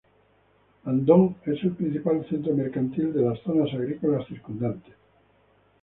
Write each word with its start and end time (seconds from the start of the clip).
Andong 0.91 1.35
es 1.55 1.61
el 1.67 1.73
principal 1.81 2.23
centro 2.31 2.55
mercantil 2.63 3.13
de 3.13 3.21
las 3.21 3.37
zonas 3.43 3.71
agrícolas 3.79 4.27
circundantes. 4.27 4.95